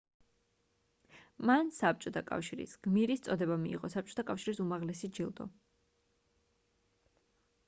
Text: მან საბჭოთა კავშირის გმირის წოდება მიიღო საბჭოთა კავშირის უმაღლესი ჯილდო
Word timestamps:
მან 1.49 1.69
საბჭოთა 1.81 2.23
კავშირის 2.31 2.73
გმირის 2.87 3.23
წოდება 3.27 3.59
მიიღო 3.67 3.93
საბჭოთა 3.97 4.27
კავშირის 4.31 4.63
უმაღლესი 4.65 5.11
ჯილდო 5.21 5.49